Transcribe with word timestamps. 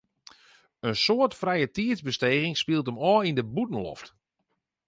In 0.87 0.95
soad 1.03 1.33
frijetiidsbesteging 1.41 2.55
spilet 2.61 2.89
him 2.89 2.99
ôf 3.11 3.21
yn 3.29 3.37
de 3.37 3.45
bûtenloft. 3.53 4.07